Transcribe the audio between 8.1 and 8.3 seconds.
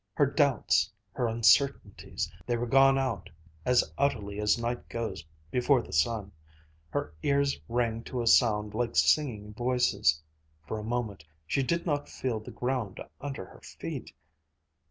a